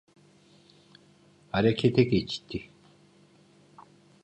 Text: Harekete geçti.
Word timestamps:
Harekete 1.51 2.03
geçti. 2.03 2.69